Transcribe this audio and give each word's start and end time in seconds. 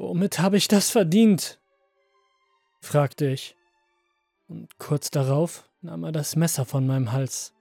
Womit 0.00 0.38
habe 0.38 0.56
ich 0.56 0.66
das 0.66 0.88
verdient? 0.88 1.60
fragte 2.80 3.26
ich. 3.26 3.54
Und 4.48 4.78
kurz 4.78 5.10
darauf 5.10 5.68
nahm 5.82 6.04
er 6.04 6.12
das 6.12 6.36
Messer 6.36 6.64
von 6.64 6.86
meinem 6.86 7.12
Hals. 7.12 7.52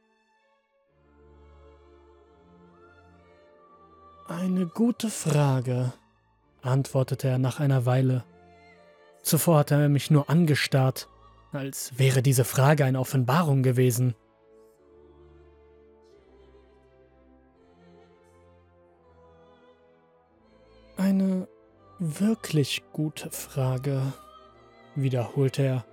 Eine 4.30 4.68
gute 4.68 5.10
Frage, 5.10 5.92
antwortete 6.62 7.28
er 7.28 7.40
nach 7.40 7.60
einer 7.60 7.86
Weile. 7.86 8.24
Zuvor 9.22 9.58
hatte 9.58 9.76
er 9.76 9.90
mich 9.90 10.10
nur 10.10 10.30
angestarrt, 10.30 11.10
als 11.52 12.00
wäre 12.00 12.22
diese 12.22 12.46
Frage 12.46 12.86
eine 12.86 13.02
Offenbarung 13.02 13.64
gewesen. 13.64 14.16
Wirklich 22.20 22.84
gute 22.92 23.32
Frage, 23.32 24.02
wiederholte 24.96 25.64
er 25.64 25.86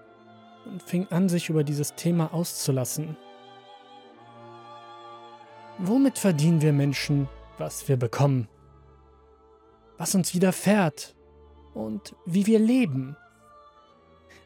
und 0.65 0.83
fing 0.83 1.07
an, 1.11 1.29
sich 1.29 1.49
über 1.49 1.65
dieses 1.65 1.95
Thema 1.95 2.33
auszulassen. 2.35 3.17
Womit 5.79 6.19
verdienen 6.19 6.63
wir 6.63 6.73
Menschen, 6.73 7.29
was 7.59 7.89
wir 7.89 7.97
bekommen? 7.97 8.49
Was 9.99 10.15
uns 10.15 10.35
widerfährt 10.35 11.15
und 11.75 12.15
wie 12.25 12.47
wir 12.47 12.59
leben? 12.59 13.17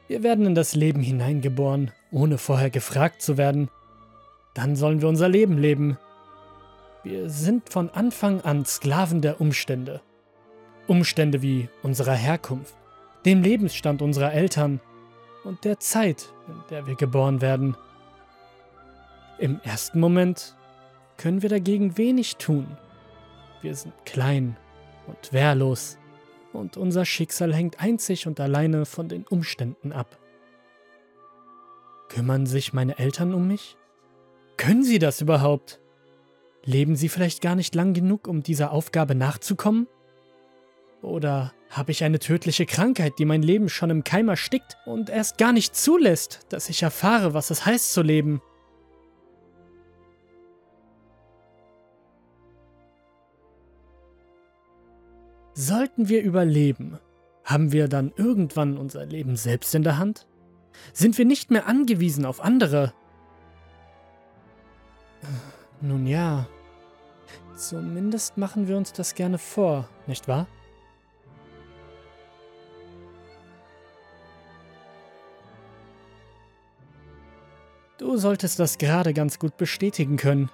Wir 0.08 0.22
werden 0.22 0.46
in 0.46 0.54
das 0.54 0.74
Leben 0.74 1.00
hineingeboren, 1.00 1.92
ohne 2.10 2.36
vorher 2.36 2.70
gefragt 2.70 3.22
zu 3.22 3.36
werden. 3.36 3.70
Dann 4.54 4.74
sollen 4.74 5.00
wir 5.00 5.08
unser 5.08 5.28
Leben 5.28 5.56
leben. 5.56 5.98
Wir 7.04 7.30
sind 7.30 7.70
von 7.70 7.90
Anfang 7.90 8.40
an 8.40 8.64
Sklaven 8.64 9.22
der 9.22 9.40
Umstände. 9.40 10.02
Umstände 10.90 11.40
wie 11.40 11.68
unserer 11.84 12.16
Herkunft, 12.16 12.74
dem 13.24 13.42
Lebensstand 13.42 14.02
unserer 14.02 14.32
Eltern 14.32 14.80
und 15.44 15.64
der 15.64 15.78
Zeit, 15.78 16.34
in 16.48 16.54
der 16.68 16.88
wir 16.88 16.96
geboren 16.96 17.40
werden. 17.40 17.76
Im 19.38 19.60
ersten 19.62 20.00
Moment 20.00 20.56
können 21.16 21.42
wir 21.42 21.48
dagegen 21.48 21.96
wenig 21.96 22.38
tun. 22.38 22.76
Wir 23.62 23.76
sind 23.76 23.94
klein 24.04 24.56
und 25.06 25.32
wehrlos 25.32 25.96
und 26.52 26.76
unser 26.76 27.04
Schicksal 27.04 27.54
hängt 27.54 27.80
einzig 27.80 28.26
und 28.26 28.40
alleine 28.40 28.84
von 28.84 29.08
den 29.08 29.24
Umständen 29.28 29.92
ab. 29.92 30.18
Kümmern 32.08 32.46
sich 32.46 32.72
meine 32.72 32.98
Eltern 32.98 33.32
um 33.32 33.46
mich? 33.46 33.76
Können 34.56 34.82
sie 34.82 34.98
das 34.98 35.20
überhaupt? 35.20 35.80
Leben 36.64 36.96
sie 36.96 37.08
vielleicht 37.08 37.42
gar 37.42 37.54
nicht 37.54 37.76
lang 37.76 37.94
genug, 37.94 38.26
um 38.26 38.42
dieser 38.42 38.72
Aufgabe 38.72 39.14
nachzukommen? 39.14 39.86
Oder 41.02 41.52
habe 41.70 41.92
ich 41.92 42.04
eine 42.04 42.18
tödliche 42.18 42.66
Krankheit, 42.66 43.18
die 43.18 43.24
mein 43.24 43.42
Leben 43.42 43.68
schon 43.68 43.90
im 43.90 44.04
Keim 44.04 44.28
erstickt 44.28 44.76
und 44.86 45.08
erst 45.08 45.38
gar 45.38 45.52
nicht 45.52 45.74
zulässt, 45.74 46.40
dass 46.50 46.68
ich 46.68 46.82
erfahre, 46.82 47.32
was 47.32 47.50
es 47.50 47.64
heißt 47.64 47.92
zu 47.92 48.02
leben? 48.02 48.42
Sollten 55.54 56.08
wir 56.08 56.22
überleben, 56.22 56.98
haben 57.44 57.72
wir 57.72 57.88
dann 57.88 58.12
irgendwann 58.16 58.76
unser 58.78 59.04
Leben 59.04 59.36
selbst 59.36 59.74
in 59.74 59.82
der 59.82 59.98
Hand? 59.98 60.26
Sind 60.92 61.18
wir 61.18 61.24
nicht 61.24 61.50
mehr 61.50 61.66
angewiesen 61.66 62.24
auf 62.24 62.40
andere? 62.40 62.92
Nun 65.80 66.06
ja, 66.06 66.46
zumindest 67.56 68.38
machen 68.38 68.68
wir 68.68 68.76
uns 68.76 68.92
das 68.92 69.14
gerne 69.14 69.38
vor, 69.38 69.88
nicht 70.06 70.28
wahr? 70.28 70.46
Du 78.10 78.16
solltest 78.16 78.58
das 78.58 78.76
gerade 78.76 79.14
ganz 79.14 79.38
gut 79.38 79.56
bestätigen 79.56 80.16
können. 80.16 80.50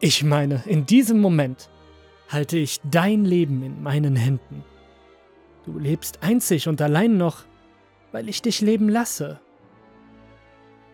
Ich 0.00 0.24
meine, 0.24 0.64
in 0.66 0.86
diesem 0.86 1.20
Moment 1.20 1.70
halte 2.28 2.58
ich 2.58 2.80
dein 2.82 3.24
Leben 3.24 3.62
in 3.62 3.80
meinen 3.80 4.16
Händen. 4.16 4.64
Du 5.64 5.78
lebst 5.78 6.24
einzig 6.24 6.66
und 6.66 6.82
allein 6.82 7.16
noch, 7.16 7.44
weil 8.10 8.28
ich 8.28 8.42
dich 8.42 8.60
leben 8.60 8.88
lasse. 8.88 9.38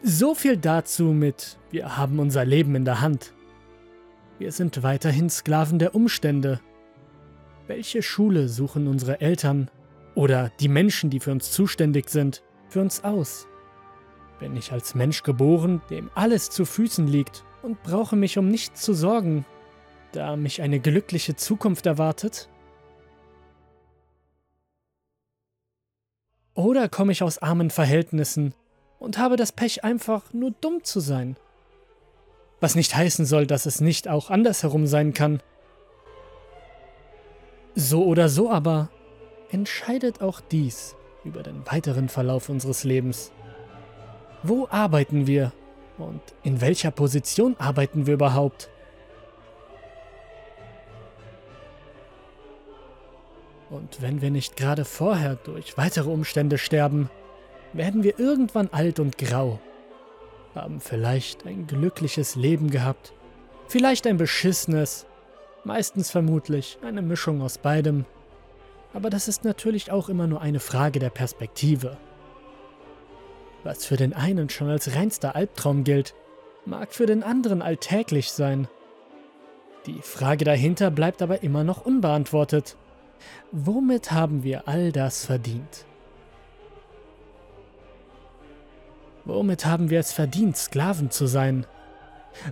So 0.03 0.35
viel 0.35 0.59
dazu 0.59 1.05
mit, 1.05 1.59
wir 1.71 1.97
haben 1.97 2.19
unser 2.19 2.45
Leben 2.45 2.75
in 2.75 2.85
der 2.85 3.01
Hand. 3.01 3.33
Wir 4.39 4.53
sind 4.53 4.83
weiterhin 4.83 5.31
Sklaven 5.31 5.79
der 5.79 5.95
Umstände. 5.95 6.61
Welche 7.67 8.03
Schule 8.03 8.51
suchen 8.51 8.87
unsere 8.87 9.23
Eltern 9.23 9.71
oder 10.15 10.53
die 10.61 10.69
Menschen, 10.69 11.09
die 11.09 11.21
für 11.21 11.33
uns 11.33 11.53
zuständig 11.53 12.11
sind, 12.11 12.43
für 12.69 12.83
uns 12.83 13.03
aus? 13.03 13.47
Bin 14.43 14.57
ich 14.57 14.73
als 14.73 14.97
Mensch 14.97 15.23
geboren, 15.23 15.81
dem 15.89 16.11
alles 16.17 16.51
zu 16.51 16.65
Füßen 16.65 17.07
liegt 17.07 17.45
und 17.63 17.81
brauche 17.85 18.17
mich 18.17 18.39
um 18.39 18.49
nichts 18.49 18.83
zu 18.83 18.93
sorgen, 18.93 19.45
da 20.11 20.35
mich 20.35 20.63
eine 20.63 20.81
glückliche 20.81 21.37
Zukunft 21.37 21.87
erwartet? 21.87 22.49
Oder 26.55 26.89
komme 26.89 27.13
ich 27.13 27.23
aus 27.23 27.39
armen 27.39 27.71
Verhältnissen 27.71 28.53
und 28.99 29.17
habe 29.17 29.37
das 29.37 29.53
Pech 29.53 29.85
einfach 29.85 30.33
nur 30.33 30.51
dumm 30.61 30.83
zu 30.83 30.99
sein? 30.99 31.37
Was 32.59 32.75
nicht 32.75 32.97
heißen 32.97 33.25
soll, 33.25 33.47
dass 33.47 33.65
es 33.65 33.81
nicht 33.81 34.09
auch 34.09 34.29
andersherum 34.29 34.89
sein 34.89 35.15
kann. 35.15 35.41
So 37.77 38.05
oder 38.07 38.29
so 38.29 38.51
aber 38.51 38.91
entscheidet 39.53 40.21
auch 40.21 40.41
dies 40.41 40.97
über 41.23 41.45
den 41.45 41.65
weiteren 41.71 42.09
Verlauf 42.09 42.49
unseres 42.49 42.83
Lebens. 42.83 43.31
Wo 44.43 44.67
arbeiten 44.71 45.27
wir? 45.27 45.53
Und 45.99 46.21
in 46.43 46.61
welcher 46.61 46.91
Position 46.91 47.55
arbeiten 47.59 48.07
wir 48.07 48.15
überhaupt? 48.15 48.69
Und 53.71 54.03
wenn 54.03 54.21
wir 54.21 54.31
nicht 54.31 54.57
gerade 54.57 54.85
vorher 54.85 55.37
durch 55.37 55.79
weitere 55.79 56.11
Umstände 56.11 56.59
sterben, 56.59 57.09
werden 57.73 58.03
wir 58.03 58.19
irgendwann 58.19 58.69
alt 58.73 59.01
und 59.01 59.17
grau, 59.17 59.61
haben 60.55 60.81
vielleicht 60.81 61.47
ein 61.47 61.67
glückliches 61.67 62.37
Leben 62.37 62.71
gehabt, 62.71 63.15
vielleicht 63.69 64.07
ein 64.07 64.19
beschissenes, 64.19 65.07
meistens 65.65 66.11
vermutlich 66.11 66.79
eine 66.83 67.01
Mischung 67.01 67.41
aus 67.41 67.57
beidem, 67.57 68.05
aber 68.93 69.09
das 69.09 69.29
ist 69.29 69.45
natürlich 69.45 69.91
auch 69.91 70.11
immer 70.11 70.27
nur 70.27 70.43
eine 70.43 70.61
Frage 70.61 70.99
der 70.99 71.09
Perspektive. 71.09 71.97
Was 73.65 73.85
für 73.85 73.97
den 73.97 74.13
einen 74.13 74.49
schon 74.49 74.69
als 74.69 74.97
reinster 74.97 75.37
Albtraum 75.37 75.85
gilt, 75.85 76.15
mag 76.65 76.93
für 76.93 77.07
den 77.07 77.23
anderen 77.23 77.63
alltäglich 77.63 78.33
sein. 78.33 78.69
Die 79.87 80.01
Frage 80.01 80.45
dahinter 80.45 80.91
bleibt 80.91 81.23
aber 81.23 81.43
immer 81.43 81.65
noch 81.65 81.85
unbeantwortet. 81.85 82.77
Womit 83.51 84.13
haben 84.13 84.43
wir 84.43 84.69
all 84.69 84.93
das 84.93 85.27
verdient? 85.27 85.85
Womit 89.25 89.65
haben 89.67 89.91
wir 89.91 90.01
es 90.01 90.13
verdient, 90.13 90.57
Sklaven 90.57 91.11
zu 91.11 91.27
sein? 91.27 91.67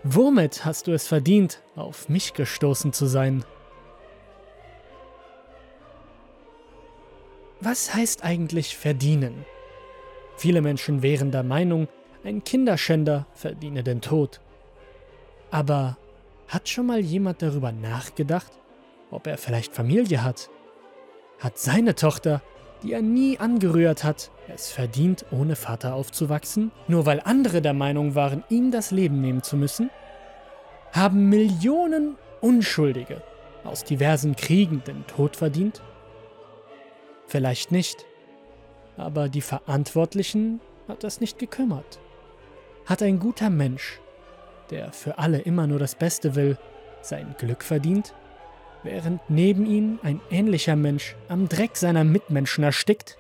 Womit 0.04 0.64
hast 0.64 0.86
du 0.86 0.92
es 0.92 1.08
verdient, 1.08 1.62
auf 1.74 2.08
mich 2.08 2.34
gestoßen 2.34 2.92
zu 2.92 3.06
sein? 3.06 3.44
Was 7.60 7.94
heißt 7.94 8.24
eigentlich 8.24 8.76
verdienen? 8.76 9.44
Viele 10.40 10.62
Menschen 10.62 11.02
wären 11.02 11.30
der 11.30 11.42
Meinung, 11.42 11.86
ein 12.24 12.42
Kinderschänder 12.42 13.26
verdiene 13.34 13.82
den 13.82 14.00
Tod. 14.00 14.40
Aber 15.50 15.98
hat 16.48 16.66
schon 16.66 16.86
mal 16.86 17.00
jemand 17.00 17.42
darüber 17.42 17.72
nachgedacht, 17.72 18.50
ob 19.10 19.26
er 19.26 19.36
vielleicht 19.36 19.74
Familie 19.74 20.24
hat? 20.24 20.48
Hat 21.40 21.58
seine 21.58 21.94
Tochter, 21.94 22.40
die 22.82 22.94
er 22.94 23.02
nie 23.02 23.38
angerührt 23.38 24.02
hat, 24.02 24.30
es 24.48 24.72
verdient, 24.72 25.26
ohne 25.30 25.56
Vater 25.56 25.92
aufzuwachsen, 25.92 26.72
nur 26.88 27.04
weil 27.04 27.20
andere 27.22 27.60
der 27.60 27.74
Meinung 27.74 28.14
waren, 28.14 28.42
ihm 28.48 28.70
das 28.70 28.92
Leben 28.92 29.20
nehmen 29.20 29.42
zu 29.42 29.58
müssen? 29.58 29.90
Haben 30.92 31.28
Millionen 31.28 32.16
Unschuldige 32.40 33.22
aus 33.62 33.84
diversen 33.84 34.36
Kriegen 34.36 34.82
den 34.86 35.06
Tod 35.06 35.36
verdient? 35.36 35.82
Vielleicht 37.26 37.72
nicht. 37.72 38.06
Aber 39.00 39.30
die 39.30 39.40
Verantwortlichen 39.40 40.60
hat 40.86 41.04
das 41.04 41.22
nicht 41.22 41.38
gekümmert. 41.38 41.98
Hat 42.84 43.02
ein 43.02 43.18
guter 43.18 43.48
Mensch, 43.48 43.98
der 44.68 44.92
für 44.92 45.16
alle 45.16 45.38
immer 45.38 45.66
nur 45.66 45.78
das 45.78 45.94
Beste 45.94 46.34
will, 46.34 46.58
sein 47.00 47.34
Glück 47.38 47.64
verdient, 47.64 48.14
während 48.82 49.22
neben 49.30 49.64
ihm 49.64 49.98
ein 50.02 50.20
ähnlicher 50.30 50.76
Mensch 50.76 51.16
am 51.28 51.48
Dreck 51.48 51.78
seiner 51.78 52.04
Mitmenschen 52.04 52.62
erstickt? 52.62 53.16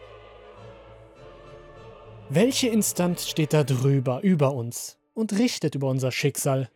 Welche 2.28 2.68
Instanz 2.68 3.26
steht 3.26 3.54
da 3.54 3.64
drüber, 3.64 4.20
über 4.20 4.52
uns 4.52 4.98
und 5.14 5.32
richtet 5.38 5.76
über 5.76 5.88
unser 5.88 6.12
Schicksal? 6.12 6.68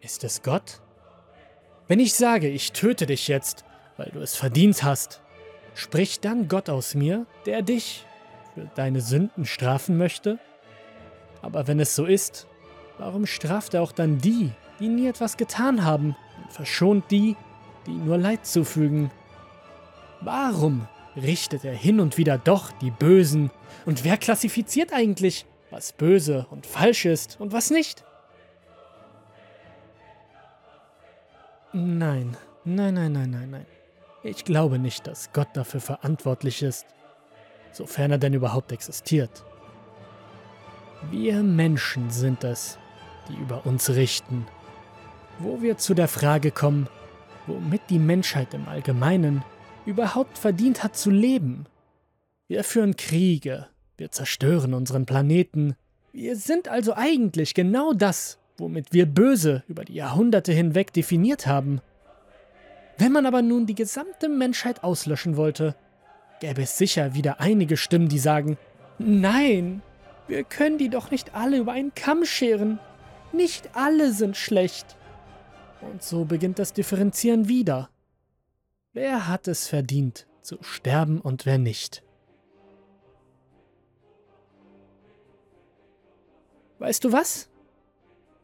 Ist 0.00 0.24
es 0.24 0.42
Gott? 0.42 0.80
Wenn 1.88 2.00
ich 2.00 2.14
sage, 2.14 2.48
ich 2.48 2.72
töte 2.72 3.04
dich 3.04 3.28
jetzt, 3.28 3.66
weil 3.98 4.10
du 4.14 4.20
es 4.20 4.34
verdient 4.34 4.82
hast, 4.82 5.20
Spricht 5.76 6.24
dann 6.24 6.48
Gott 6.48 6.70
aus 6.70 6.94
mir, 6.94 7.26
der 7.44 7.60
dich 7.60 8.06
für 8.54 8.66
deine 8.76 9.02
Sünden 9.02 9.44
strafen 9.44 9.98
möchte? 9.98 10.38
Aber 11.42 11.68
wenn 11.68 11.78
es 11.80 11.94
so 11.94 12.06
ist, 12.06 12.46
warum 12.96 13.26
straft 13.26 13.74
er 13.74 13.82
auch 13.82 13.92
dann 13.92 14.16
die, 14.16 14.52
die 14.80 14.88
nie 14.88 15.06
etwas 15.06 15.36
getan 15.36 15.84
haben, 15.84 16.16
und 16.42 16.50
verschont 16.50 17.10
die, 17.10 17.36
die 17.86 17.92
nur 17.92 18.16
Leid 18.16 18.46
zufügen? 18.46 19.10
Warum 20.22 20.88
richtet 21.14 21.62
er 21.62 21.74
hin 21.74 22.00
und 22.00 22.16
wieder 22.16 22.38
doch 22.38 22.72
die 22.72 22.90
Bösen? 22.90 23.50
Und 23.84 24.02
wer 24.02 24.16
klassifiziert 24.16 24.94
eigentlich, 24.94 25.44
was 25.70 25.92
böse 25.92 26.46
und 26.50 26.64
falsch 26.64 27.04
ist 27.04 27.38
und 27.38 27.52
was 27.52 27.68
nicht? 27.68 28.02
Nein, 31.74 32.34
nein, 32.64 32.94
nein, 32.94 33.12
nein, 33.12 33.30
nein, 33.30 33.50
nein. 33.50 33.66
Ich 34.26 34.44
glaube 34.44 34.80
nicht, 34.80 35.06
dass 35.06 35.32
Gott 35.32 35.50
dafür 35.54 35.80
verantwortlich 35.80 36.60
ist, 36.64 36.84
sofern 37.70 38.10
er 38.10 38.18
denn 38.18 38.34
überhaupt 38.34 38.72
existiert. 38.72 39.44
Wir 41.12 41.44
Menschen 41.44 42.10
sind 42.10 42.42
es, 42.42 42.76
die 43.28 43.40
über 43.40 43.64
uns 43.66 43.88
richten. 43.90 44.44
Wo 45.38 45.62
wir 45.62 45.78
zu 45.78 45.94
der 45.94 46.08
Frage 46.08 46.50
kommen, 46.50 46.88
womit 47.46 47.82
die 47.88 48.00
Menschheit 48.00 48.52
im 48.52 48.66
Allgemeinen 48.66 49.44
überhaupt 49.84 50.38
verdient 50.38 50.82
hat 50.82 50.96
zu 50.96 51.10
leben. 51.10 51.66
Wir 52.48 52.64
führen 52.64 52.96
Kriege, 52.96 53.68
wir 53.96 54.10
zerstören 54.10 54.74
unseren 54.74 55.06
Planeten. 55.06 55.76
Wir 56.12 56.34
sind 56.34 56.66
also 56.66 56.94
eigentlich 56.94 57.54
genau 57.54 57.92
das, 57.92 58.38
womit 58.58 58.92
wir 58.92 59.06
böse 59.06 59.62
über 59.68 59.84
die 59.84 59.94
Jahrhunderte 59.94 60.52
hinweg 60.52 60.92
definiert 60.92 61.46
haben. 61.46 61.80
Wenn 62.98 63.12
man 63.12 63.26
aber 63.26 63.42
nun 63.42 63.66
die 63.66 63.74
gesamte 63.74 64.28
Menschheit 64.28 64.82
auslöschen 64.82 65.36
wollte, 65.36 65.74
gäbe 66.40 66.62
es 66.62 66.78
sicher 66.78 67.14
wieder 67.14 67.40
einige 67.40 67.76
Stimmen, 67.76 68.08
die 68.08 68.18
sagen, 68.18 68.56
nein, 68.98 69.82
wir 70.28 70.44
können 70.44 70.78
die 70.78 70.88
doch 70.88 71.10
nicht 71.10 71.34
alle 71.34 71.58
über 71.58 71.72
einen 71.72 71.94
Kamm 71.94 72.24
scheren. 72.24 72.78
Nicht 73.32 73.76
alle 73.76 74.12
sind 74.12 74.36
schlecht. 74.36 74.96
Und 75.80 76.02
so 76.02 76.24
beginnt 76.24 76.58
das 76.58 76.72
Differenzieren 76.72 77.48
wieder. 77.48 77.90
Wer 78.92 79.28
hat 79.28 79.46
es 79.46 79.68
verdient, 79.68 80.26
zu 80.40 80.56
sterben 80.62 81.20
und 81.20 81.44
wer 81.44 81.58
nicht? 81.58 82.02
Weißt 86.78 87.04
du 87.04 87.12
was? 87.12 87.48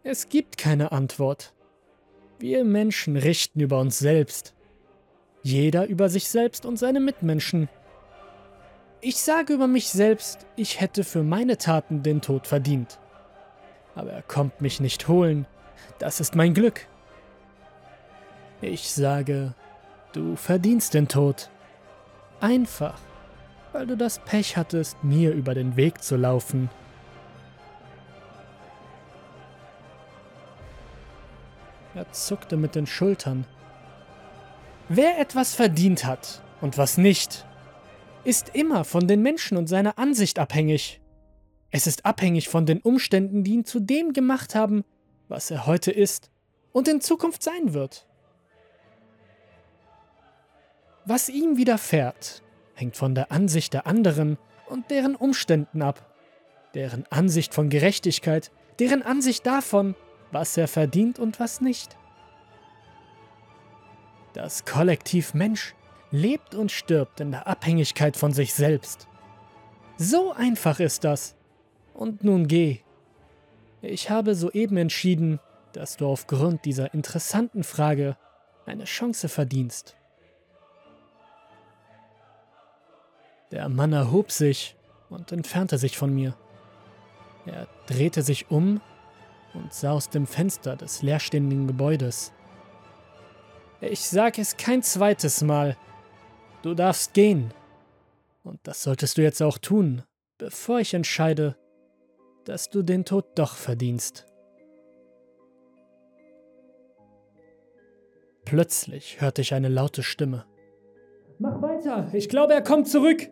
Es 0.03 0.29
gibt 0.29 0.59
keine 0.59 0.93
Antwort. 0.93 1.55
Wir 2.43 2.65
Menschen 2.65 3.17
richten 3.17 3.61
über 3.61 3.79
uns 3.79 4.01
selbst. 4.01 4.53
Jeder 5.45 5.87
über 5.87 6.09
sich 6.09 6.29
selbst 6.29 6.67
und 6.67 6.77
seine 6.77 6.99
Mitmenschen. 6.99 7.69
Ich 9.01 9.19
sage 9.19 9.53
über 9.53 9.69
mich 9.69 9.91
selbst, 9.91 10.45
ich 10.57 10.81
hätte 10.81 11.05
für 11.05 11.23
meine 11.23 11.57
Taten 11.57 12.03
den 12.03 12.21
Tod 12.21 12.49
verdient. 12.49 12.99
Aber 13.95 14.11
er 14.11 14.23
kommt 14.23 14.61
mich 14.61 14.81
nicht 14.81 15.07
holen. 15.07 15.47
Das 16.01 16.19
ist 16.19 16.35
mein 16.35 16.53
Glück. 16.53 16.89
Ich 18.61 18.91
sage, 18.91 19.55
du 20.13 20.35
verdienst 20.35 20.95
den 20.95 21.07
Tod. 21.07 21.49
Einfach, 22.41 22.99
weil 23.71 23.87
du 23.87 23.97
das 23.97 24.19
Pech 24.19 24.57
hattest, 24.57 25.05
mir 25.05 25.33
über 25.33 25.55
den 25.55 25.77
Weg 25.77 26.03
zu 26.03 26.17
laufen. 26.17 26.71
Zuckte 32.13 32.57
mit 32.57 32.75
den 32.75 32.87
Schultern. 32.87 33.47
Wer 34.89 35.19
etwas 35.19 35.55
verdient 35.55 36.05
hat 36.05 36.43
und 36.61 36.79
was 36.79 36.99
nicht, 36.99 37.47
ist 38.25 38.55
immer 38.55 38.85
von 38.85 39.09
den 39.09 39.23
Menschen 39.23 39.57
und 39.57 39.67
seiner 39.67 39.99
Ansicht 39.99 40.39
abhängig. 40.39 41.01
Es 41.71 41.87
ist 41.87 42.05
abhängig 42.05 42.49
von 42.49 42.67
den 42.67 42.81
Umständen, 42.81 43.45
die 43.45 43.53
ihn 43.53 43.65
zu 43.65 43.81
dem 43.81 44.13
gemacht 44.13 44.55
haben, 44.55 44.85
was 45.29 45.51
er 45.51 45.67
heute 45.67 45.91
ist 45.91 46.31
und 46.73 46.89
in 46.89 47.01
Zukunft 47.01 47.43
sein 47.43 47.73
wird. 47.73 48.07
Was 51.05 51.29
ihm 51.29 51.57
widerfährt, 51.57 52.43
hängt 52.75 52.97
von 52.97 53.15
der 53.15 53.33
Ansicht 53.33 53.73
der 53.73 53.87
anderen 53.87 54.39
und 54.69 54.91
deren 54.91 55.17
Umständen 55.17 55.83
ab, 55.83 56.15
deren 56.75 57.07
Ansicht 57.11 57.55
von 57.55 57.71
Gerechtigkeit, 57.71 58.53
deren 58.79 59.03
Ansicht 59.03 59.47
davon, 59.47 59.97
was 60.31 60.57
er 60.57 60.69
verdient 60.69 61.19
und 61.19 61.41
was 61.41 61.61
nicht. 61.61 61.97
Das 64.35 64.65
Kollektiv 64.65 65.35
Mensch 65.35 65.75
lebt 66.11 66.55
und 66.55 66.73
stirbt 66.73 67.21
in 67.21 67.33
der 67.33 67.47
Abhängigkeit 67.47 68.17
von 68.17 68.33
sich 68.33 68.55
selbst. 68.55 69.09
So 69.97 70.33
einfach 70.33 70.81
ist 70.81 71.05
das. 71.05 71.35
Und 71.95 72.25
nun 72.25 72.49
geh. 72.49 72.81
Ich 73.83 74.11
habe 74.11 74.35
soeben 74.35 74.77
entschieden, 74.77 75.41
dass 75.73 75.97
du 75.97 76.07
aufgrund 76.07 76.65
dieser 76.65 76.95
interessanten 76.95 77.65
Frage 77.65 78.17
eine 78.67 78.85
Chance 78.85 79.29
verdienst. 79.29 79.97
Der 83.51 83.69
Mann 83.69 83.93
erhob 83.93 84.31
sich 84.31 84.77
und 85.11 85.31
entfernte 85.33 85.77
sich 85.77 85.99
von 85.99 86.15
mir. 86.15 86.35
Er 87.45 87.67
drehte 87.87 88.23
sich 88.23 88.51
um 88.51 88.81
und 89.53 89.75
sah 89.75 89.93
aus 89.93 90.09
dem 90.09 90.27
Fenster 90.27 90.77
des 90.77 91.03
leerstehenden 91.03 91.67
Gebäudes. 91.67 92.33
Ich 93.85 94.01
sage 94.01 94.41
es 94.41 94.57
kein 94.57 94.81
zweites 94.83 95.43
Mal. 95.43 95.77
Du 96.63 96.75
darfst 96.75 97.15
gehen. 97.15 97.53
Und 98.45 98.61
das 98.63 98.85
solltest 98.85 99.19
du 99.19 99.23
jetzt 99.23 99.43
auch 99.43 99.59
tun, 99.59 100.03
bevor 100.39 100.79
ich 100.79 100.95
entscheide, 100.95 101.57
dass 102.45 102.71
du 102.71 102.83
den 102.83 103.05
Tod 103.05 103.25
doch 103.35 103.57
verdienst. 103.57 104.27
Plötzlich 108.45 109.21
hörte 109.21 109.43
ich 109.43 109.53
eine 109.53 109.69
laute 109.69 110.05
Stimme. 110.05 110.47
Mach 111.41 111.61
weiter, 111.61 112.09
ich 112.13 112.29
glaube, 112.29 112.55
er 112.55 112.63
kommt 112.63 112.89
zurück. 112.89 113.29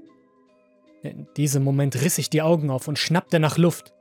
In 1.02 1.28
diesem 1.36 1.62
Moment 1.62 1.94
riss 2.02 2.18
ich 2.18 2.28
die 2.28 2.42
Augen 2.42 2.70
auf 2.70 2.88
und 2.88 2.98
schnappte 2.98 3.38
nach 3.38 3.56
Luft. 3.56 3.92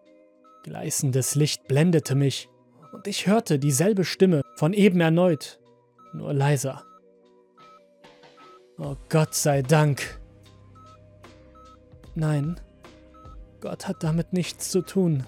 Gleißendes 0.63 1.35
Licht 1.35 1.67
blendete 1.67 2.15
mich, 2.15 2.49
und 2.91 3.05
ich 3.05 3.27
hörte 3.27 3.59
dieselbe 3.59 4.03
Stimme 4.03 4.41
von 4.55 4.73
eben 4.73 4.99
erneut, 4.99 5.58
nur 6.13 6.33
leiser. 6.33 6.83
Oh 8.77 8.95
Gott 9.09 9.35
sei 9.35 9.61
Dank. 9.61 10.19
Nein, 12.15 12.59
Gott 13.61 13.87
hat 13.87 14.03
damit 14.03 14.33
nichts 14.33 14.69
zu 14.69 14.81
tun, 14.81 15.25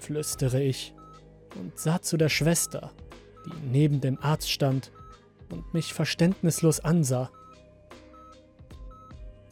flüstere 0.00 0.62
ich 0.62 0.94
und 1.54 1.78
sah 1.78 2.02
zu 2.02 2.16
der 2.16 2.28
Schwester, 2.28 2.92
die 3.46 3.68
neben 3.70 4.00
dem 4.00 4.18
Arzt 4.20 4.50
stand 4.50 4.92
und 5.50 5.72
mich 5.74 5.94
verständnislos 5.94 6.80
ansah. 6.80 7.30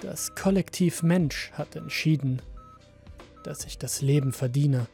Das 0.01 0.35
Kollektiv 0.35 1.03
Mensch 1.03 1.51
hat 1.53 1.77
entschieden, 1.77 2.43
dass 3.45 3.65
ich 3.65 3.79
das 3.79 4.03
Leben 4.03 4.33
verdiene. 4.33 4.87